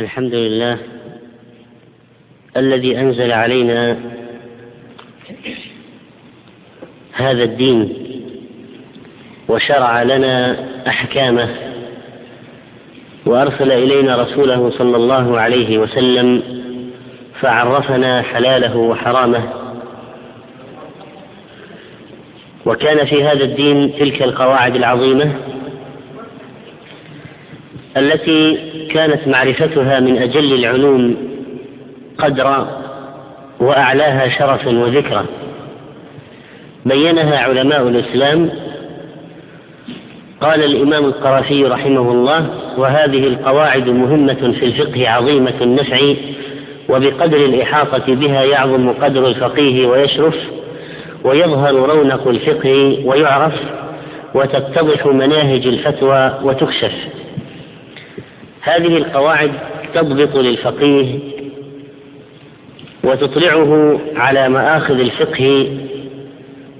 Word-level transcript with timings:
الحمد 0.00 0.34
لله 0.34 0.78
الذي 2.56 2.98
أنزل 2.98 3.32
علينا 3.32 3.96
هذا 7.12 7.42
الدين 7.42 7.92
وشرع 9.48 10.02
لنا 10.02 10.56
أحكامه 10.88 11.48
وأرسل 13.26 13.72
إلينا 13.72 14.22
رسوله 14.22 14.70
صلى 14.70 14.96
الله 14.96 15.40
عليه 15.40 15.78
وسلم 15.78 16.42
فعرفنا 17.40 18.22
حلاله 18.22 18.76
وحرامه 18.76 19.42
وكان 22.66 23.06
في 23.06 23.24
هذا 23.24 23.44
الدين 23.44 23.94
تلك 23.98 24.22
القواعد 24.22 24.76
العظيمة 24.76 25.34
التي 27.96 28.58
كانت 28.90 29.28
معرفتها 29.28 30.00
من 30.00 30.16
أجل 30.16 30.54
العلوم 30.54 31.16
قدرا 32.18 32.68
وأعلاها 33.60 34.28
شرفا 34.28 34.78
وذكرا. 34.78 35.26
بينها 36.86 37.38
علماء 37.38 37.88
الإسلام. 37.88 38.50
قال 40.40 40.64
الإمام 40.64 41.04
القرافي 41.04 41.64
رحمه 41.64 42.12
الله 42.12 42.50
وهذه 42.78 43.26
القواعد 43.26 43.88
مهمة 43.88 44.54
في 44.58 44.64
الفقه 44.64 45.08
عظيمة 45.08 45.54
النفع 45.60 46.14
وبقدر 46.88 47.36
الإحاطة 47.36 48.14
بها 48.14 48.42
يعظم 48.42 48.92
قدر 48.92 49.26
الفقيه 49.26 49.86
ويشرف 49.86 50.36
ويظهر 51.24 51.74
رونق 51.74 52.28
الفقه 52.28 52.98
ويعرف 53.04 53.54
وتتضح 54.34 55.06
مناهج 55.06 55.66
الفتوى 55.66 56.38
وتكشف. 56.42 56.92
هذه 58.64 58.96
القواعد 58.96 59.52
تضبط 59.94 60.36
للفقيه 60.36 61.18
وتطلعه 63.04 64.00
على 64.16 64.48
مآخذ 64.48 65.00
الفقه 65.00 65.76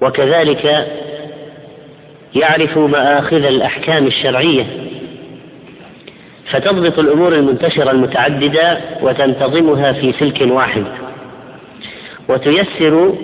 وكذلك 0.02 0.86
يعرف 2.34 2.78
مآخذ 2.78 3.44
الأحكام 3.44 4.06
الشرعية. 4.06 4.66
فتضبط 6.50 6.98
الأمور 6.98 7.34
المنتشرة 7.34 7.90
المتعددة 7.90 8.80
وتنتظمها 9.02 9.92
في 9.92 10.12
سلك 10.12 10.40
واحد. 10.40 10.84
وتيسر 12.28 13.14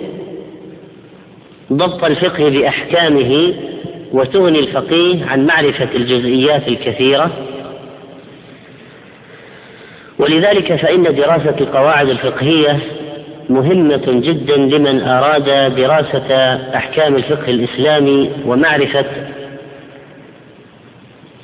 ضبط 1.73 2.05
الفقه 2.05 2.49
بأحكامه 2.49 3.55
وتغني 4.13 4.59
الفقيه 4.59 5.25
عن 5.27 5.47
معرفة 5.47 5.89
الجزئيات 5.95 6.69
الكثيرة 6.69 7.31
ولذلك 10.21 10.75
فإن 10.77 11.03
دراسة 11.03 11.55
القواعد 11.61 12.09
الفقهية 12.09 12.79
مهمة 13.49 14.03
جدا 14.07 14.57
لمن 14.57 15.01
أراد 15.03 15.75
دراسة 15.77 16.35
أحكام 16.77 17.15
الفقه 17.17 17.51
الإسلامي 17.51 18.31
ومعرفة 18.47 19.05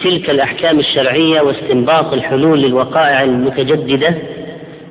تلك 0.00 0.30
الأحكام 0.30 0.78
الشرعية 0.78 1.40
واستنباط 1.40 2.12
الحلول 2.12 2.60
للوقائع 2.62 3.22
المتجددة 3.22 4.14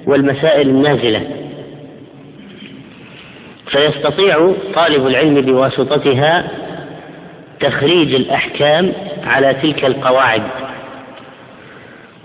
والمسائل 0.05 0.69
النازلة. 0.69 1.21
فيستطيع 3.67 4.53
طالب 4.75 5.07
العلم 5.07 5.41
بواسطتها 5.41 6.47
تخريج 7.59 8.15
الأحكام 8.15 8.91
على 9.23 9.53
تلك 9.53 9.85
القواعد 9.85 10.41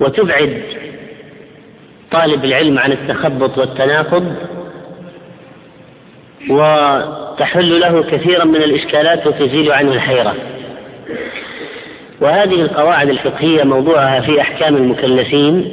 وتبعد 0.00 0.62
طالب 2.12 2.44
العلم 2.44 2.78
عن 2.78 2.92
التخبط 2.92 3.58
والتناقض 3.58 4.34
وتحل 6.50 7.80
له 7.80 8.02
كثيرا 8.02 8.44
من 8.44 8.56
الإشكالات 8.56 9.26
وتزيل 9.26 9.72
عنه 9.72 9.92
الحيرة. 9.92 10.34
وهذه 12.20 12.62
القواعد 12.62 13.08
الفقهية 13.08 13.64
موضوعها 13.64 14.20
في 14.20 14.40
أحكام 14.40 14.76
المكلفين. 14.76 15.72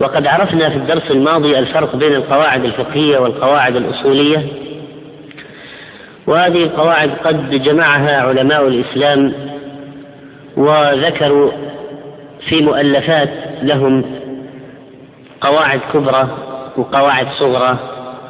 وقد 0.00 0.26
عرفنا 0.26 0.70
في 0.70 0.76
الدرس 0.76 1.10
الماضي 1.10 1.58
الفرق 1.58 1.96
بين 1.96 2.12
القواعد 2.12 2.64
الفقهية 2.64 3.18
والقواعد 3.18 3.76
الأصولية. 3.76 4.46
وهذه 6.26 6.62
القواعد 6.62 7.10
قد 7.24 7.50
جمعها 7.50 8.20
علماء 8.20 8.68
الإسلام 8.68 9.32
وذكروا 10.56 11.50
في 12.48 12.62
مؤلفات 12.62 13.30
لهم 13.62 14.21
قواعد 15.42 15.80
كبرى 15.92 16.28
وقواعد 16.76 17.26
صغرى 17.38 17.78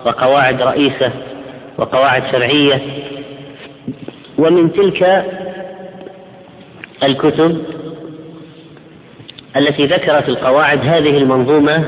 وقواعد 0.06 0.62
رئيسة 0.62 1.12
وقواعد 1.78 2.22
فرعية 2.22 2.80
ومن 4.38 4.72
تلك 4.72 5.24
الكتب 7.02 7.62
التي 9.56 9.86
ذكرت 9.86 10.28
القواعد 10.28 10.78
هذه 10.86 11.18
المنظومة 11.18 11.84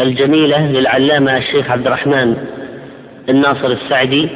الجميلة 0.00 0.66
للعلامة 0.72 1.36
الشيخ 1.36 1.70
عبد 1.70 1.86
الرحمن 1.86 2.36
الناصر 3.28 3.66
السعدي 3.66 4.28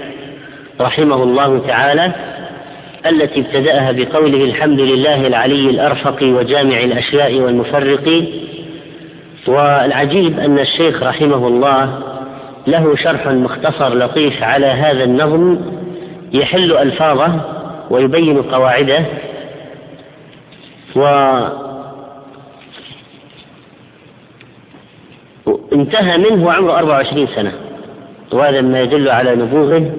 رحمه 0.80 1.22
الله 1.22 1.58
تعالى 1.66 2.12
التي 3.06 3.40
ابتدأها 3.40 3.92
بقوله 3.92 4.44
الحمد 4.44 4.80
لله 4.80 5.26
العلي 5.26 5.70
الأرفق 5.70 6.22
وجامع 6.22 6.80
الأشياء 6.80 7.40
والمفرق 7.40 8.24
والعجيب 9.46 10.38
أن 10.38 10.58
الشيخ 10.58 11.02
رحمه 11.02 11.48
الله 11.48 11.98
له 12.66 12.96
شرح 12.96 13.26
مختصر 13.26 13.94
لطيف 13.94 14.42
على 14.42 14.66
هذا 14.66 15.04
النظم 15.04 15.58
يحل 16.32 16.72
ألفاظه 16.72 17.40
ويبين 17.90 18.42
قواعده. 18.42 19.04
و 20.96 21.04
انتهى 25.72 26.18
منه 26.18 26.46
وعمره 26.46 26.78
24 26.78 27.26
سنة 27.26 27.52
وهذا 28.32 28.60
ما 28.60 28.80
يدل 28.80 29.08
على 29.08 29.34
نبوغه 29.36 29.90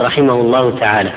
رحمه 0.00 0.34
الله 0.34 0.78
تعالى. 0.78 1.12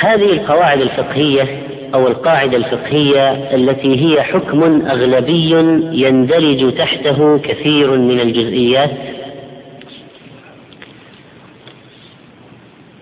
هذه 0.00 0.32
القواعد 0.32 0.80
الفقهية 0.80 1.69
أو 1.94 2.08
القاعدة 2.08 2.56
الفقهية 2.56 3.54
التي 3.54 4.06
هي 4.06 4.22
حكم 4.22 4.86
أغلبي 4.86 5.50
يندرج 5.92 6.74
تحته 6.74 7.38
كثير 7.38 7.90
من 7.90 8.20
الجزئيات. 8.20 8.90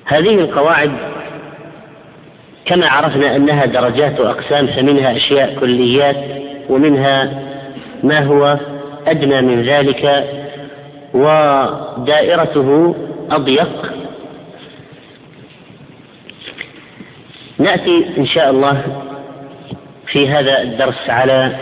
هذه 0.05 0.35
القواعد 0.35 0.93
كما 2.65 2.87
عرفنا 2.87 3.37
أنها 3.37 3.67
درجات 3.67 4.21
وأقسام 4.21 4.67
فمنها 4.67 5.17
أشياء 5.17 5.55
كليات 5.61 6.17
ومنها 6.69 7.43
ما 8.03 8.21
هو 8.21 8.59
أدنى 9.07 9.43
من 9.43 9.63
ذلك 9.63 10.25
ودائرته 11.15 12.95
أضيق. 13.31 13.98
نأتي 17.69 18.07
إن 18.19 18.27
شاء 18.27 18.51
الله 18.51 18.83
في 20.07 20.29
هذا 20.29 20.63
الدرس 20.63 21.11
على 21.11 21.57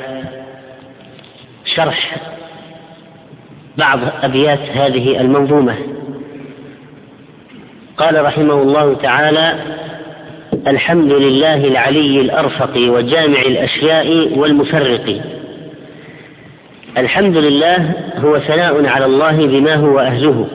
شرح 1.65 2.17
بعض 3.79 3.99
أبيات 4.23 4.59
هذه 4.75 5.21
المنظومة. 5.21 5.75
قال 7.97 8.25
رحمه 8.25 8.63
الله 8.63 8.95
تعالى 8.95 9.59
الحمد 10.67 11.13
لله 11.13 11.65
العلي 11.65 12.21
الأرفق 12.21 12.77
وجامع 12.77 13.41
الأشياء 13.41 14.39
والمفرق. 14.39 15.21
الحمد 16.99 17.37
لله 17.37 17.93
هو 18.17 18.39
ثناء 18.39 18.87
على 18.87 19.05
الله 19.05 19.47
بما 19.47 19.75
هو 19.75 19.99
أهله. 19.99 20.47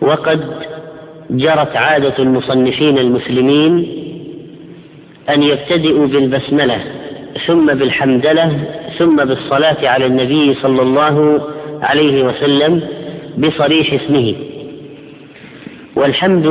وقد 0.00 0.69
جرت 1.30 1.76
عادة 1.76 2.18
المصنفين 2.18 2.98
المسلمين 2.98 3.86
أن 5.30 5.42
يبتدئوا 5.42 6.06
بالبسملة 6.06 6.78
ثم 7.46 7.66
بالحمدلة 7.74 8.60
ثم 8.98 9.16
بالصلاة 9.16 9.88
على 9.88 10.06
النبي 10.06 10.54
صلى 10.54 10.82
الله 10.82 11.40
عليه 11.82 12.22
وسلم 12.24 12.82
بصريح 13.38 13.92
اسمه. 13.92 14.34
والحمد 15.96 16.46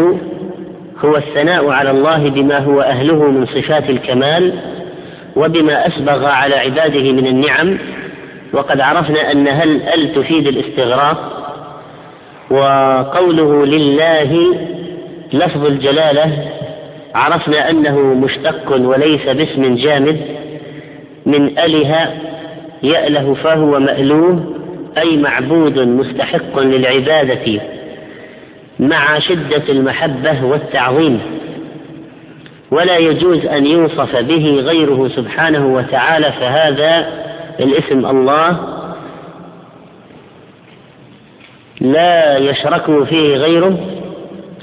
هو 1.06 1.18
الثناء 1.18 1.70
على 1.70 1.92
الله 1.92 2.30
بما 2.30 2.58
هو 2.58 2.82
أهله 2.82 3.32
من 3.32 3.46
صفات 3.46 3.90
الكمال 3.90 4.54
وبما 5.36 5.88
أسبغ 5.88 6.26
على 6.26 6.56
عباده 6.56 7.12
من 7.12 7.28
النعم 7.28 7.78
وقد 8.54 8.82
عرفنا 8.82 9.32
أن 9.32 9.48
هل 9.48 9.82
أل 9.82 10.14
تفيد 10.16 10.48
الاستغراق؟ 10.48 11.39
وقوله 12.50 13.66
لله 13.66 14.56
لفظ 15.34 15.66
الجلالة 15.66 16.32
عرفنا 17.16 17.70
أنه 17.70 18.00
مشتق 18.00 18.72
وليس 18.72 19.26
باسم 19.26 19.76
جامد 19.76 20.20
من 21.26 21.60
أله 21.60 22.14
يأله 22.84 23.34
فهو 23.34 23.80
مألوه 23.80 24.56
أي 24.98 25.18
معبود 25.18 25.80
مستحق 25.80 26.60
للعبادة 26.60 27.62
مع 28.80 29.20
شدة 29.20 29.64
المحبة 29.70 30.46
والتعظيم. 30.46 31.20
ولا 32.72 32.98
يجوز 32.98 33.46
أن 33.46 33.66
يوصف 33.66 34.16
به 34.16 34.62
غيره 34.66 35.08
سبحانه 35.16 35.74
وتعالى 35.76 36.32
فهذا 36.32 37.08
الاسم 37.60 38.06
الله 38.06 38.79
لا 41.82 42.38
يشركه 42.38 43.04
فيه 43.04 43.36
غيره 43.36 43.78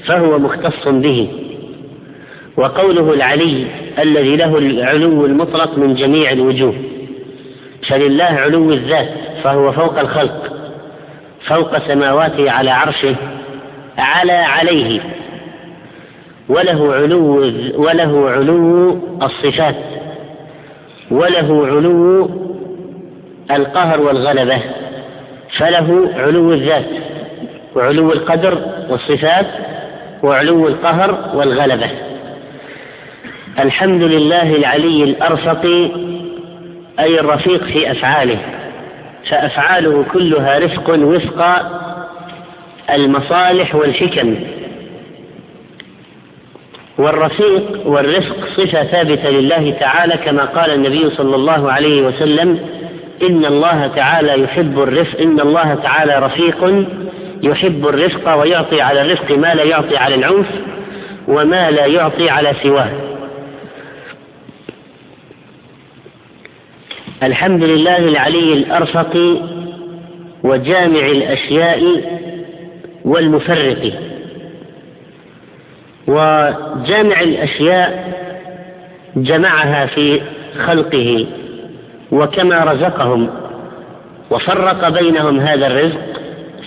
فهو 0.05 0.39
مختص 0.39 0.87
به. 0.87 1.27
وقوله 2.57 3.13
العلي 3.13 3.67
الذي 3.99 4.35
له 4.35 4.57
العلو 4.57 5.25
المطلق 5.25 5.77
من 5.77 5.95
جميع 5.95 6.31
الوجوه. 6.31 6.73
فلله 7.89 8.23
علو 8.23 8.71
الذات 8.71 9.09
فهو 9.43 9.71
فوق 9.71 9.99
الخلق 9.99 10.53
فوق 11.47 11.77
سماواته 11.77 12.51
على 12.51 12.69
عرشه 12.69 13.15
على 13.97 14.31
عليه. 14.31 15.01
وله 16.49 16.93
علو 16.93 17.37
وله 17.75 18.29
علو 18.29 18.99
الصفات 19.21 19.75
وله 21.11 21.67
علو 21.67 22.29
القهر 23.51 24.01
والغلبة 24.01 24.61
فله 25.57 26.09
علو 26.15 26.53
الذات. 26.53 27.06
وعلو 27.77 28.11
القدر 28.13 28.57
والصفات 28.89 29.45
وعلو 30.23 30.67
القهر 30.67 31.31
والغلبة. 31.33 31.89
الحمد 33.59 34.03
لله 34.03 34.55
العلي 34.55 35.03
الأرفق 35.03 35.65
أي 36.99 37.19
الرفيق 37.19 37.63
في 37.63 37.91
أفعاله 37.91 38.39
فأفعاله 39.29 40.05
كلها 40.13 40.59
رفق 40.59 40.89
وفق 40.89 41.45
المصالح 42.93 43.75
والحكم. 43.75 44.35
والرفيق 46.97 47.87
والرفق 47.87 48.47
صفة 48.57 48.83
ثابتة 48.83 49.29
لله 49.29 49.71
تعالى 49.79 50.17
كما 50.17 50.45
قال 50.45 50.71
النبي 50.71 51.09
صلى 51.09 51.35
الله 51.35 51.71
عليه 51.71 52.01
وسلم 52.01 52.59
إن 53.29 53.45
الله 53.45 53.87
تعالى 53.87 54.43
يحب 54.43 54.79
الرفق 54.79 55.21
إن 55.21 55.39
الله 55.39 55.75
تعالى 55.75 56.19
رفيق 56.19 56.85
يحب 57.43 57.87
الرفق 57.87 58.35
ويعطي 58.35 58.81
على 58.81 59.01
الرفق 59.01 59.37
ما 59.37 59.55
لا 59.55 59.63
يعطي 59.63 59.97
على 59.97 60.15
العنف 60.15 60.47
وما 61.27 61.71
لا 61.71 61.85
يعطي 61.85 62.29
على 62.29 62.53
سواه. 62.63 62.91
الحمد 67.23 67.63
لله 67.63 67.97
العلي 67.97 68.53
الأرفق 68.53 69.41
وجامع 70.43 71.05
الأشياء 71.05 72.03
والمفرق. 73.05 73.93
وجامع 76.07 77.21
الأشياء 77.21 78.17
جمعها 79.15 79.85
في 79.85 80.21
خلقه 80.65 81.27
وكما 82.11 82.63
رزقهم 82.63 83.29
وفرق 84.31 84.89
بينهم 84.89 85.39
هذا 85.39 85.67
الرزق 85.67 86.16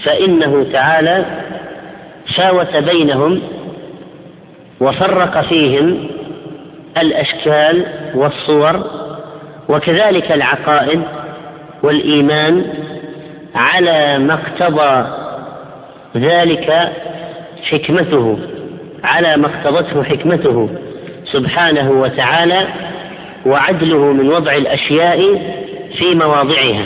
فإنه 0.04 0.66
تعالى 0.72 1.24
شاوت 2.26 2.76
بينهم 2.76 3.42
وفرق 4.80 5.40
فيهم 5.40 6.08
الأشكال 6.98 7.84
والصور 8.14 8.84
وكذلك 9.68 10.32
العقائد 10.32 11.02
والإيمان 11.82 12.64
على 13.54 14.18
ما 14.18 14.34
اقتضى 14.34 15.06
ذلك 16.16 16.92
حكمته 17.62 18.38
على 19.04 19.36
ما 19.36 19.46
اقتضته 19.46 20.02
حكمته 20.02 20.68
سبحانه 21.24 21.90
وتعالى 21.90 22.66
وعدله 23.46 24.12
من 24.12 24.28
وضع 24.28 24.54
الأشياء 24.54 25.18
في 25.98 26.14
مواضعها. 26.14 26.84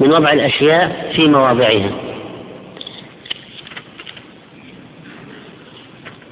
من 0.00 0.12
وضع 0.12 0.32
الأشياء 0.32 1.12
في 1.16 1.28
مواضعها. 1.28 1.90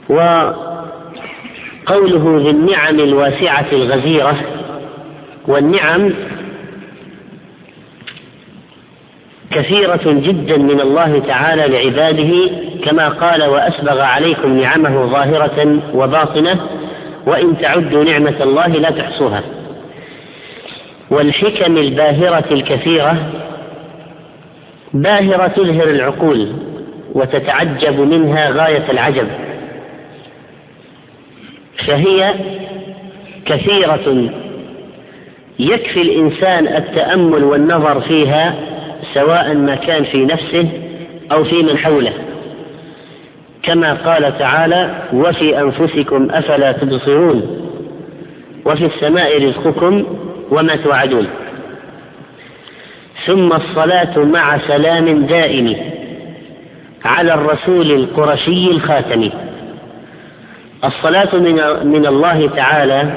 وقوله 0.08 0.54
ذي 2.42 2.50
النعم 2.50 3.00
الواسعة 3.00 3.66
الغزيرة 3.72 4.36
والنعم 5.48 6.10
كثيرة 9.50 10.00
جدا 10.04 10.56
من 10.56 10.80
الله 10.80 11.18
تعالى 11.18 11.66
لعباده 11.66 12.50
كما 12.84 13.08
قال 13.08 13.44
وأسبغ 13.44 14.00
عليكم 14.00 14.58
نعمه 14.58 15.06
ظاهرة 15.06 15.80
وباطنة 15.94 16.60
وإن 17.26 17.58
تعدوا 17.58 18.04
نعمة 18.04 18.42
الله 18.42 18.66
لا 18.66 18.90
تحصوها. 18.90 19.42
والحكم 21.10 21.76
الباهرة 21.76 22.44
الكثيرة 22.50 23.32
باهرة 25.02 25.46
تزهر 25.46 25.90
العقول 25.90 26.52
وتتعجب 27.14 28.00
منها 28.00 28.50
غاية 28.50 28.90
العجب. 28.90 29.28
فهي 31.86 32.34
كثيرة 33.46 34.30
يكفي 35.58 36.02
الإنسان 36.02 36.66
التأمل 36.66 37.44
والنظر 37.44 38.00
فيها 38.00 38.54
سواء 39.14 39.54
ما 39.54 39.74
كان 39.74 40.04
في 40.04 40.24
نفسه 40.24 40.68
أو 41.32 41.44
في 41.44 41.62
من 41.62 41.78
حوله. 41.78 42.12
كما 43.62 43.92
قال 43.94 44.38
تعالى 44.38 44.94
وفي 45.12 45.60
أنفسكم 45.60 46.28
أفلا 46.30 46.72
تبصرون 46.72 47.62
وفي 48.64 48.86
السماء 48.86 49.44
رزقكم 49.44 50.04
وما 50.50 50.76
توعدون. 50.76 51.26
ثم 53.26 53.52
الصلاة 53.52 54.18
مع 54.18 54.58
سلام 54.58 55.26
دائم 55.26 55.76
على 57.04 57.34
الرسول 57.34 57.92
القرشي 57.92 58.70
الخاتم. 58.70 59.30
الصلاة 60.84 61.36
من, 61.36 61.54
من 61.92 62.06
الله 62.06 62.48
تعالى 62.48 63.10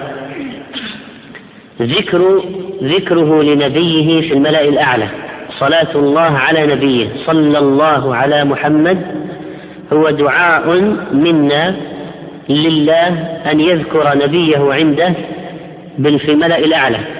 ذكر 1.81 2.43
ذكره 2.83 3.43
لنبيه 3.43 4.21
في 4.21 4.33
الملأ 4.33 4.63
الأعلى. 4.63 5.07
صلاة 5.59 5.95
الله 5.95 6.37
على 6.37 6.75
نبيه 6.75 7.07
صلى 7.25 7.59
الله 7.59 8.15
على 8.15 8.43
محمد 8.43 9.01
هو 9.93 10.09
دعاء 10.09 10.79
منا 11.13 11.75
لله 12.49 13.07
أن 13.51 13.59
يذكر 13.59 14.17
نبيه 14.17 14.73
عنده 14.73 15.13
في 15.97 16.31
الملأ 16.31 16.57
الأعلى. 16.57 17.18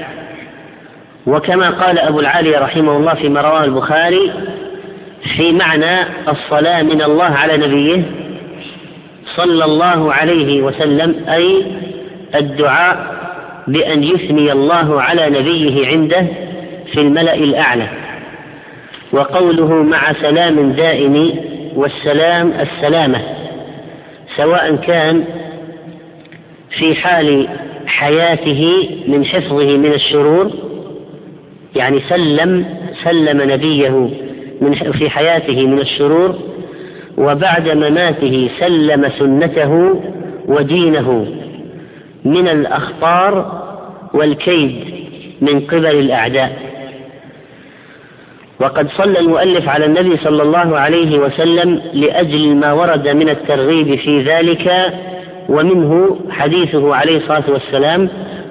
وكما 1.30 1.70
قال 1.70 2.00
أبو 2.00 2.20
العالي 2.20 2.52
رحمه 2.52 2.98
الله 2.98 3.14
فيما 3.14 3.42
رواه 3.42 3.64
البخاري 3.64 4.32
في 5.38 5.52
معنى 5.52 6.02
الصلاة 6.30 6.84
من 6.84 7.02
الله 7.02 7.26
على 7.26 7.58
نبيه 7.68 8.04
صلى 9.36 9.66
الله 9.66 10.14
عليه 10.14 10.62
وسلم 10.62 11.16
أي 11.30 11.66
الدعاء 12.36 13.20
بأن 13.68 14.04
يثني 14.04 14.52
الله 14.52 15.02
على 15.02 15.30
نبيه 15.30 15.88
عنده 15.88 16.26
في 16.94 17.02
الملأ 17.02 17.36
الأعلى. 17.36 17.88
وقوله 19.12 19.74
مع 19.74 20.14
سلام 20.14 20.72
دائم 20.72 21.40
والسلام 21.76 22.54
السلامة 22.60 23.22
سواء 24.38 24.76
كان 24.76 25.24
في 26.78 26.96
حال 26.96 27.48
حياته 27.88 28.90
من 29.08 29.26
حفظه 29.26 29.78
من 29.78 29.94
الشرور 29.94 30.69
يعني 31.76 32.00
سلم 32.10 32.66
سلم 33.04 33.52
نبيه 33.52 34.10
من 34.62 34.74
في 34.74 35.10
حياته 35.10 35.68
من 35.68 35.80
الشرور 35.80 36.36
وبعد 37.18 37.70
مماته 37.70 38.50
سلم 38.60 39.10
سنته 39.20 40.02
ودينه 40.46 41.28
من 42.26 42.48
الأخطار 42.48 43.62
والكيد 44.14 44.76
من 45.42 45.60
قبل 45.60 45.86
الأعداء. 46.00 46.52
وقد 48.60 48.88
صلى 48.90 49.20
المؤلف 49.20 49.70
على 49.70 49.86
النبي 49.86 50.18
صلى 50.18 50.44
الله 50.44 50.80
عليه 50.80 51.20
وسلم 51.20 51.82
لأجل 51.94 52.56
ما 52.56 52.74
ورد 52.74 53.08
من 53.08 53.30
الترغيب 53.30 53.96
في 53.96 54.22
ذلك 54.24 54.94
ومنه 55.50 56.20
حديثه 56.30 56.96
عليه 56.96 57.18
الصلاة 57.18 57.44
والسلام 57.50 58.10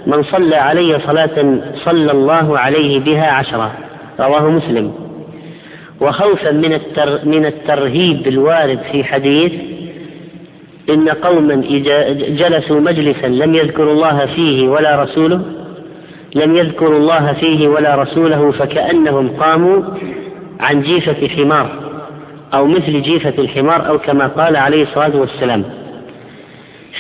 من 0.08 0.22
صلى 0.22 0.56
علي 0.56 1.00
صلاة 1.06 1.58
صلى 1.84 2.12
الله 2.12 2.58
عليه 2.58 3.00
بها 3.00 3.30
عشرة. 3.30 3.72
رواه 4.20 4.50
مسلم. 4.50 4.92
وخوفا 6.00 6.50
من 6.50 6.72
التر 6.72 7.24
من 7.24 7.46
الترهيب 7.46 8.26
الوارد 8.26 8.78
في 8.92 9.04
حديث 9.04 9.52
إن 10.90 11.08
قوما 11.08 11.54
إذا 11.54 12.12
جلسوا 12.12 12.80
مجلسا 12.80 13.26
لم 13.26 13.54
يذكروا 13.54 13.92
الله 13.92 14.26
فيه 14.26 14.68
ولا 14.68 15.02
رسوله 15.02 15.40
لم 16.34 16.56
يذكروا 16.56 16.98
الله 16.98 17.32
فيه 17.32 17.68
ولا 17.68 17.94
رسوله 17.94 18.50
فكأنهم 18.50 19.28
قاموا 19.28 19.82
عن 20.60 20.82
جيفة 20.82 21.28
حمار 21.28 21.70
أو 22.54 22.66
مثل 22.66 23.02
جيفة 23.02 23.34
الحمار 23.38 23.88
أو 23.88 23.98
كما 23.98 24.26
قال 24.26 24.56
عليه 24.56 24.82
الصلاة 24.82 25.16
والسلام. 25.16 25.64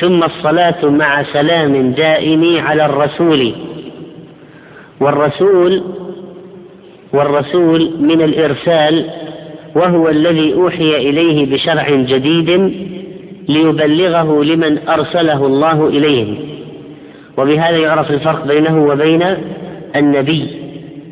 ثم 0.00 0.22
الصلاة 0.22 0.84
مع 0.84 1.22
سلام 1.22 1.90
دائم 1.90 2.66
على 2.66 2.86
الرسول. 2.86 3.52
والرسول 5.00 5.82
والرسول 7.12 7.92
من 8.00 8.22
الإرسال 8.22 9.10
وهو 9.74 10.08
الذي 10.08 10.54
أوحي 10.54 10.96
إليه 10.96 11.54
بشرع 11.54 11.90
جديد 11.90 12.72
ليبلغه 13.48 14.44
لمن 14.44 14.88
أرسله 14.88 15.46
الله 15.46 15.88
إليهم 15.88 16.38
وبهذا 17.36 17.76
يعرف 17.76 18.10
الفرق 18.10 18.46
بينه 18.46 18.84
وبين 18.84 19.24
النبي. 19.96 20.50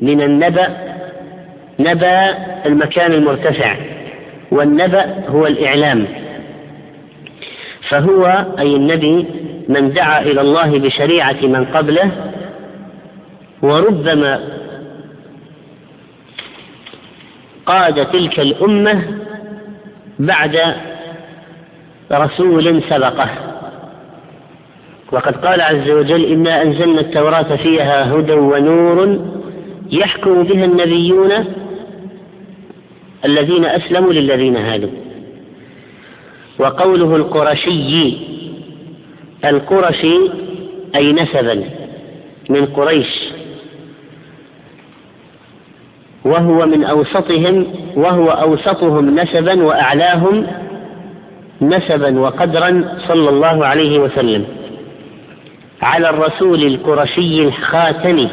من 0.02 0.20
النبأ 0.20 0.68
نبأ 1.80 2.34
المكان 2.66 3.12
المرتفع 3.12 3.76
والنبأ 4.50 5.04
هو 5.28 5.46
الإعلام. 5.46 6.06
فهو 7.88 8.46
أي 8.58 8.76
النبي 8.76 9.26
من 9.68 9.92
دعا 9.92 10.22
إلى 10.22 10.40
الله 10.40 10.78
بشريعة 10.78 11.36
من 11.42 11.64
قبله 11.64 12.10
وربما 13.62 14.40
قاد 17.66 18.06
تلك 18.06 18.40
الأمة 18.40 19.02
بعد 20.18 20.74
رسول 22.12 22.82
سبقه. 22.82 23.28
وقد 25.12 25.36
قال 25.46 25.60
عز 25.60 25.90
وجل 25.90 26.24
إنا 26.24 26.62
أنزلنا 26.62 27.00
التوراة 27.00 27.56
فيها 27.56 28.14
هدى 28.14 28.32
ونور 28.32 29.18
يحكم 29.90 30.42
بها 30.42 30.64
النبيون 30.64 31.32
الذين 33.24 33.64
أسلموا 33.64 34.12
للذين 34.12 34.56
هادوا. 34.56 35.05
وقوله 36.58 37.16
القرشي 37.16 38.14
القرشي 39.44 40.18
أي 40.96 41.12
نسبا 41.12 41.64
من 42.50 42.66
قريش 42.66 43.06
وهو 46.24 46.66
من 46.66 46.84
أوسطهم 46.84 47.66
وهو 47.96 48.30
أوسطهم 48.30 49.18
نسبا 49.18 49.62
وأعلاهم 49.64 50.46
نسبا 51.62 52.20
وقدرا 52.20 52.98
صلى 53.08 53.28
الله 53.28 53.66
عليه 53.66 53.98
وسلم. 53.98 54.44
على 55.82 56.10
الرسول 56.10 56.62
القرشي 56.62 57.44
الخاتم 57.44 58.28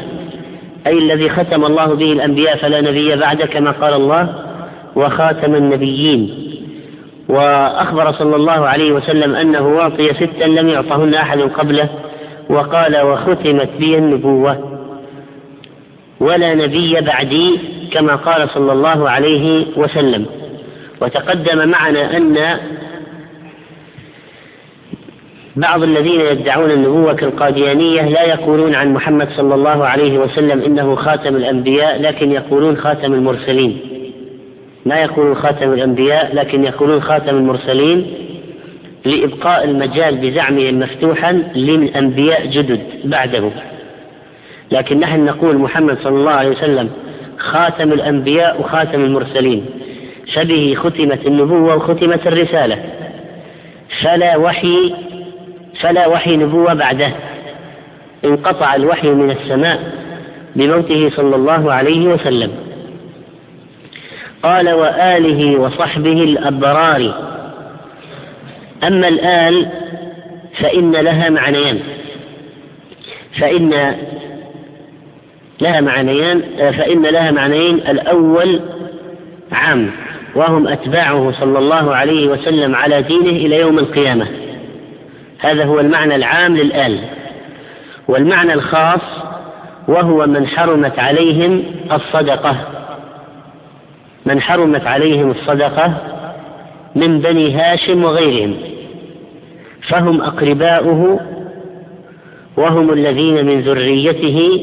أي 0.86 0.98
الذي 0.98 1.28
ختم 1.28 1.64
الله 1.64 1.94
به 1.94 2.12
الأنبياء 2.12 2.56
فلا 2.56 2.80
نبي 2.80 3.16
بعد 3.16 3.42
كما 3.42 3.70
قال 3.70 3.94
الله 3.94 4.34
وخاتم 4.96 5.54
النبيين. 5.54 6.53
وأخبر 7.28 8.12
صلى 8.12 8.36
الله 8.36 8.66
عليه 8.68 8.92
وسلم 8.92 9.34
أنه 9.34 9.80
أعطي 9.80 10.14
ستا 10.14 10.44
لم 10.44 10.68
يعطهن 10.68 11.14
أحد 11.14 11.40
قبله 11.40 11.88
وقال 12.48 13.00
وختمت 13.00 13.68
بي 13.78 13.98
النبوة 13.98 14.80
ولا 16.20 16.54
نبي 16.54 17.00
بعدي 17.00 17.58
كما 17.92 18.16
قال 18.16 18.48
صلى 18.48 18.72
الله 18.72 19.10
عليه 19.10 19.66
وسلم. 19.76 20.26
وتقدم 21.00 21.68
معنا 21.68 22.16
أن 22.16 22.58
بعض 25.56 25.82
الذين 25.82 26.20
يدعون 26.20 26.70
النبوة 26.70 27.12
كالقاديانية 27.12 28.08
لا 28.08 28.22
يقولون 28.22 28.74
عن 28.74 28.92
محمد 28.92 29.28
صلى 29.36 29.54
الله 29.54 29.86
عليه 29.86 30.18
وسلم 30.18 30.62
إنه 30.62 30.94
خاتم 30.94 31.36
الأنبياء 31.36 32.02
لكن 32.02 32.32
يقولون 32.32 32.76
خاتم 32.76 33.12
المرسلين. 33.12 33.80
لا 34.84 35.02
يقولون 35.02 35.34
خاتم 35.34 35.72
الأنبياء 35.72 36.34
لكن 36.34 36.64
يقولون 36.64 37.02
خاتم 37.02 37.36
المرسلين 37.36 38.14
لإبقاء 39.04 39.64
المجال 39.64 40.16
بزعمهم 40.16 40.78
مفتوحا 40.78 41.32
للأنبياء 41.54 42.46
جدد 42.46 42.80
بعده. 43.04 43.50
لكن 44.72 45.00
نحن 45.00 45.24
نقول 45.24 45.58
محمد 45.58 45.98
صلى 46.02 46.16
الله 46.16 46.30
عليه 46.30 46.50
وسلم 46.50 46.90
خاتم 47.38 47.92
الأنبياء 47.92 48.60
وخاتم 48.60 49.04
المرسلين. 49.04 49.66
فبه 50.34 50.74
ختمت 50.78 51.26
النبوة 51.26 51.76
وختمت 51.76 52.26
الرسالة. 52.26 52.78
فلا 54.02 54.36
وحي 54.36 54.94
فلا 55.80 56.06
وحي 56.06 56.36
نبوة 56.36 56.74
بعده. 56.74 57.12
انقطع 58.24 58.74
الوحي 58.74 59.10
من 59.10 59.30
السماء 59.30 59.92
بموته 60.56 61.10
صلى 61.10 61.36
الله 61.36 61.72
عليه 61.72 62.08
وسلم. 62.08 62.50
قال 64.44 64.72
وآله 64.72 65.60
وصحبه 65.60 66.24
الأبرار. 66.24 67.14
أما 68.84 69.08
الآل 69.08 69.68
فإن 70.60 70.92
لها 70.92 71.30
معنيان. 71.30 71.80
فإن 73.40 73.94
لها 75.60 75.80
معنيان 75.80 76.42
فإن 76.58 77.02
لها 77.02 77.30
معنيين 77.30 77.74
الأول 77.74 78.60
عام 79.52 79.90
وهم 80.34 80.68
أتباعه 80.68 81.32
صلى 81.40 81.58
الله 81.58 81.94
عليه 81.94 82.28
وسلم 82.28 82.74
على 82.74 83.02
دينه 83.02 83.30
إلى 83.30 83.60
يوم 83.60 83.78
القيامة. 83.78 84.26
هذا 85.38 85.64
هو 85.64 85.80
المعنى 85.80 86.14
العام 86.14 86.56
للآل. 86.56 86.98
والمعنى 88.08 88.52
الخاص 88.52 89.00
وهو 89.88 90.26
من 90.26 90.46
حرمت 90.46 90.98
عليهم 90.98 91.62
الصدقة. 91.92 92.73
من 94.26 94.40
حرمت 94.40 94.86
عليهم 94.86 95.30
الصدقة 95.30 95.94
من 96.96 97.20
بني 97.20 97.54
هاشم 97.54 98.04
وغيرهم 98.04 98.56
فهم 99.88 100.20
أقرباؤه 100.20 101.20
وهم 102.56 102.92
الذين 102.92 103.46
من 103.46 103.60
ذريته 103.60 104.60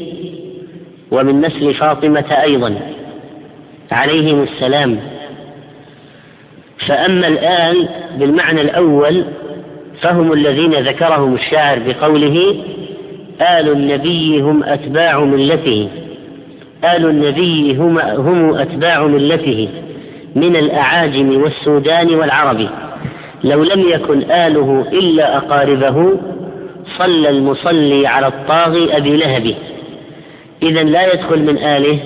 ومن 1.10 1.40
نسل 1.40 1.74
فاطمة 1.74 2.42
أيضا 2.42 2.76
عليهم 3.92 4.42
السلام. 4.42 5.00
فأما 6.86 7.26
الآن 7.28 7.88
بالمعنى 8.18 8.60
الأول 8.60 9.24
فهم 10.00 10.32
الذين 10.32 10.72
ذكرهم 10.72 11.34
الشاعر 11.34 11.78
بقوله 11.86 12.56
آل 13.40 13.72
النبي 13.72 14.40
هم 14.40 14.64
أتباع 14.64 15.20
ملته. 15.20 15.88
آل 16.84 17.06
النبي 17.06 17.76
هم, 17.76 17.98
هم 17.98 18.54
أتباع 18.54 19.06
ملته 19.06 19.68
من 20.34 20.56
الأعاجم 20.56 21.42
والسودان 21.42 22.14
والعرب. 22.14 22.68
لو 23.44 23.64
لم 23.64 23.88
يكن 23.88 24.30
آله 24.30 24.86
إلا 24.92 25.36
أقاربه 25.36 26.20
صلى 26.98 27.30
المصلي 27.30 28.06
على 28.06 28.26
الطاغي 28.26 28.96
أبي 28.96 29.16
لهب. 29.16 29.54
إذا 30.62 30.82
لا 30.82 31.12
يدخل 31.12 31.42
من 31.42 31.58
آله 31.58 31.98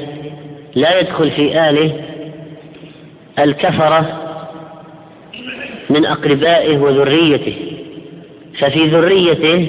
لا 0.74 1.00
يدخل 1.00 1.30
في 1.30 1.68
آله 1.70 1.92
الكفرة 3.38 4.06
من 5.90 6.06
أقربائه 6.06 6.78
وذريته. 6.78 7.56
ففي 8.58 8.86
ذريته 8.86 9.68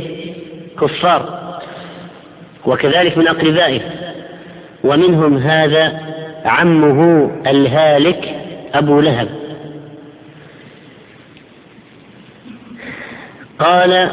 كفار 0.81 1.37
وكذلك 2.65 3.17
من 3.17 3.27
أقربائه. 3.27 3.81
ومنهم 4.83 5.37
هذا 5.37 5.99
عمه 6.45 7.31
الهالك 7.47 8.35
أبو 8.73 8.99
لهب 8.99 9.27
قال 13.59 14.11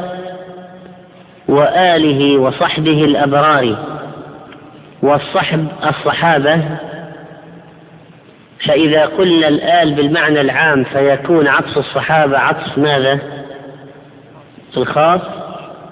وآله 1.48 2.38
وصحبه 2.38 3.04
الأبرار 3.04 3.76
والصحب 5.02 5.66
الصحابة 5.86 6.60
فإذا 8.66 9.06
قلنا 9.06 9.48
الآل 9.48 9.94
بالمعنى 9.94 10.40
العام 10.40 10.84
فيكون 10.84 11.48
عطف 11.48 11.78
الصحابة 11.78 12.38
عطف 12.38 12.78
ماذا؟ 12.78 13.18
الخاص 14.76 15.20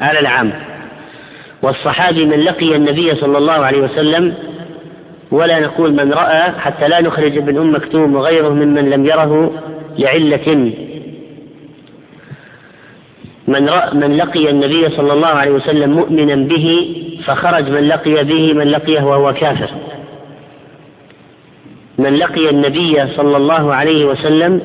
على 0.01 0.21
العام 0.21 0.53
والصحابي 1.63 2.27
من 2.27 2.41
لقي 2.41 2.77
النبي 2.77 3.15
صلى 3.15 3.39
الله 3.39 3.53
عليه 3.53 3.79
وسلم 3.79 4.35
ولا 5.33 5.61
نقول 5.61 5.93
من 5.93 6.13
رأى 6.13 6.53
حتى 6.53 6.89
لا 6.89 7.01
نخرج 7.01 7.39
ابن 7.39 7.59
أم 7.59 7.75
مكتوم 7.75 8.15
وغيره 8.17 8.49
ممن 8.49 8.91
لم 8.91 9.07
يره 9.07 9.63
لعلة. 9.99 10.73
من 13.49 13.69
رأى 13.69 13.95
من 13.95 14.17
لقي 14.17 14.51
النبي 14.51 14.89
صلى 14.89 15.13
الله 15.13 15.27
عليه 15.27 15.51
وسلم 15.51 15.91
مؤمنا 15.93 16.35
به 16.35 16.97
فخرج 17.25 17.71
من 17.71 17.89
لقي 17.89 18.25
به 18.25 18.53
من 18.53 18.69
لقيه 18.69 19.03
وهو 19.03 19.33
كافر. 19.33 19.71
من 21.99 22.15
لقي 22.15 22.51
النبي 22.51 23.07
صلى 23.07 23.37
الله 23.37 23.75
عليه 23.75 24.05
وسلم 24.05 24.61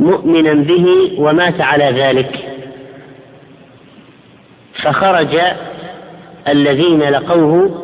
مؤمنا 0.00 0.54
به 0.54 0.86
ومات 1.18 1.60
على 1.60 1.84
ذلك. 1.84 2.38
فخرج 4.82 5.38
الذين 6.48 7.02
لقوه 7.02 7.83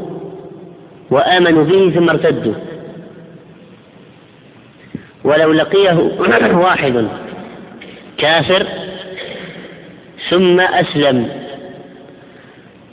وآمنوا 1.10 1.64
به 1.64 1.92
ثم 1.94 2.10
ارتدوا. 2.10 2.54
ولو 5.24 5.52
لقيه 5.52 6.10
واحد 6.64 7.08
كافر 8.18 8.66
ثم 10.30 10.60
أسلم. 10.60 11.28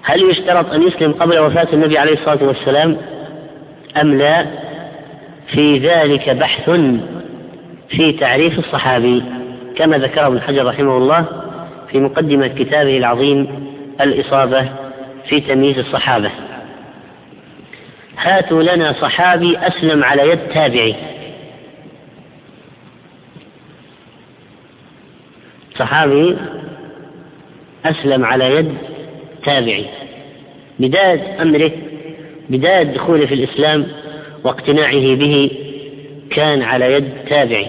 هل 0.03 0.29
يشترط 0.29 0.73
أن 0.73 0.87
يسلم 0.87 1.11
قبل 1.11 1.39
وفاة 1.39 1.67
النبي 1.73 1.97
عليه 1.97 2.13
الصلاة 2.13 2.43
والسلام 2.47 2.97
أم 4.01 4.17
لا؟ 4.17 4.45
في 5.47 5.77
ذلك 5.77 6.29
بحث 6.29 6.69
في 7.89 8.11
تعريف 8.11 8.59
الصحابي 8.59 9.23
كما 9.75 9.97
ذكره 9.97 10.27
ابن 10.27 10.41
حجر 10.41 10.65
رحمه 10.65 10.97
الله 10.97 11.25
في 11.91 11.99
مقدمة 11.99 12.47
كتابه 12.47 12.97
العظيم 12.97 13.47
الإصابة 14.01 14.69
في 15.29 15.39
تمييز 15.39 15.79
الصحابة. 15.79 16.31
هاتوا 18.27 18.63
لنا 18.63 18.93
صحابي 18.93 19.57
أسلم 19.57 20.03
على 20.03 20.29
يد 20.29 20.39
تابعي. 20.49 20.95
صحابي 25.75 26.37
أسلم 27.85 28.25
على 28.25 28.55
يد 28.55 28.77
تابعي. 29.43 29.85
بداية 30.79 31.41
أمره 31.41 31.71
بداية 32.49 32.83
دخوله 32.83 33.25
في 33.25 33.33
الإسلام 33.33 33.87
واقتناعه 34.43 35.15
به 35.15 35.51
كان 36.29 36.61
على 36.61 36.93
يد 36.93 37.25
تابعي. 37.29 37.67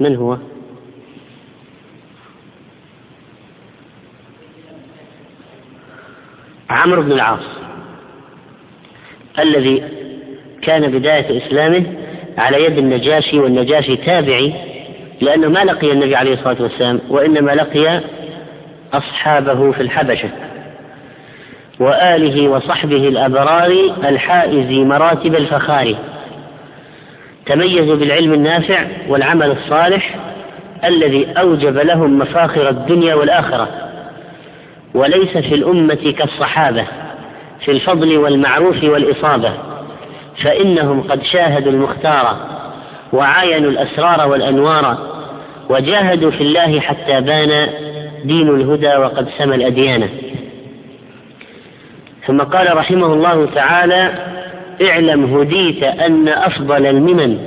من 0.00 0.16
هو؟ 0.16 0.36
عمرو 6.70 7.02
بن 7.02 7.12
العاص. 7.12 7.59
الذي 9.42 9.82
كان 10.62 10.90
بداية 10.90 11.46
إسلامه 11.46 11.82
على 12.38 12.64
يد 12.64 12.78
النجاشي 12.78 13.38
والنجاشي 13.38 13.96
تابعي 13.96 14.54
لأنه 15.20 15.48
ما 15.48 15.64
لقي 15.64 15.92
النبي 15.92 16.16
عليه 16.16 16.34
الصلاة 16.34 16.62
والسلام 16.62 17.00
وإنما 17.08 17.50
لقي 17.50 18.00
أصحابه 18.92 19.72
في 19.72 19.80
الحبشة 19.80 20.28
وآله 21.80 22.48
وصحبه 22.48 23.08
الأبرار 23.08 23.72
الحائز 24.04 24.70
مراتب 24.70 25.34
الفخار. 25.34 25.94
تميزوا 27.46 27.96
بالعلم 27.96 28.32
النافع 28.32 28.86
والعمل 29.08 29.50
الصالح 29.50 30.14
الذي 30.84 31.26
أوجب 31.38 31.78
لهم 31.78 32.18
مفاخر 32.18 32.68
الدنيا 32.68 33.14
والآخرة 33.14 33.68
وليس 34.94 35.38
في 35.38 35.54
الأمة 35.54 36.14
كالصحابة. 36.18 36.84
في 37.64 37.70
الفضل 37.70 38.18
والمعروف 38.18 38.84
والإصابة 38.84 39.52
فإنهم 40.44 41.02
قد 41.02 41.22
شاهدوا 41.22 41.72
المختار 41.72 42.36
وعاينوا 43.12 43.70
الأسرار 43.70 44.28
والأنوار 44.28 44.98
وجاهدوا 45.70 46.30
في 46.30 46.40
الله 46.40 46.80
حتى 46.80 47.20
بان 47.20 47.68
دين 48.24 48.48
الهدى 48.48 48.96
وقد 48.96 49.28
سمى 49.38 49.54
الأديان. 49.54 50.08
ثم 52.26 52.38
قال 52.40 52.76
رحمه 52.76 53.06
الله 53.06 53.46
تعالى 53.54 54.12
اعلم 54.82 55.38
هديت 55.38 55.82
أن 55.82 56.28
أفضل 56.28 56.86
المنن 56.86 57.38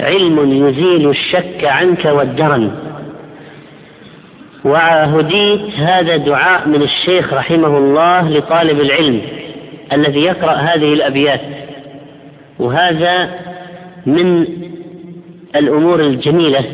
علم 0.00 0.66
يزيل 0.68 1.10
الشك 1.10 1.64
عنك 1.64 2.04
والدرن. 2.04 2.83
وهديت 4.64 5.74
هذا 5.76 6.16
دعاء 6.16 6.68
من 6.68 6.82
الشيخ 6.82 7.34
رحمه 7.34 7.78
الله 7.78 8.30
لطالب 8.30 8.80
العلم 8.80 9.20
الذي 9.92 10.20
يقرأ 10.20 10.52
هذه 10.52 10.92
الأبيات. 10.92 11.40
وهذا 12.58 13.30
من 14.06 14.46
الأمور 15.56 16.00
الجميلة 16.00 16.64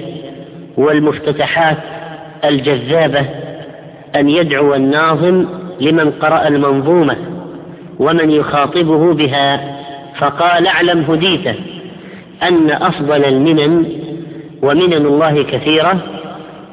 والمفتتحات 0.76 1.78
الجذابة 2.44 3.26
أن 4.16 4.28
يدعو 4.28 4.74
الناظم 4.74 5.46
لمن 5.80 6.10
قرأ 6.10 6.48
المنظومة 6.48 7.16
ومن 7.98 8.30
يخاطبه 8.30 9.14
بها. 9.14 9.80
فقال 10.18 10.66
أعلم 10.66 11.00
هديت 11.00 11.46
أن 12.42 12.70
أفضل 12.70 13.24
المنن 13.24 13.86
ومنن 14.62 15.06
الله 15.06 15.42
كثيرة 15.42 16.19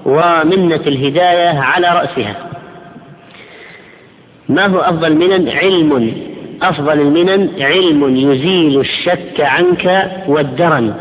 ومنة 0.08 0.82
الهداية 0.88 1.60
على 1.60 1.88
رأسها. 1.88 2.36
ما 4.50 4.65
هو 4.65 4.80
أفضل 4.80 5.15
منن؟ 5.15 5.50
علم. 5.50 6.13
أفضل 6.62 7.02
المنن 7.02 7.50
علم 7.62 8.15
يزيل 8.15 8.80
الشك 8.80 9.39
عنك 9.41 10.12
والدرن. 10.28 10.93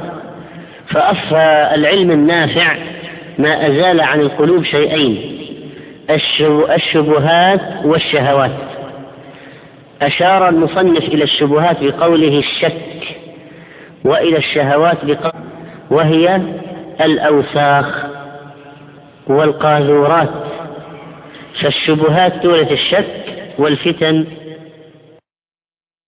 فأفى 0.87 1.71
العلم 1.75 2.11
النافع 2.11 2.77
ما 3.39 3.67
أزال 3.67 4.01
عن 4.01 4.21
القلوب 4.21 4.65
شيئين 4.65 5.39
الشبهات 6.71 7.61
والشهوات. 7.85 8.51
أشار 10.03 10.49
المصنف 10.49 11.03
إلى 11.09 11.25
الشبهات 11.25 11.85
بقوله 11.85 12.39
الشك 12.39 13.17
وإلى 14.05 14.37
الشهوات 14.37 15.05
بقوله 15.05 15.45
وهي 15.91 16.41
الأوساخ. 17.01 18.06
والقاذورات 19.27 20.31
فالشبهات 21.63 22.43
تورث 22.43 22.73
الشك 22.73 23.07
والفتن 23.59 24.25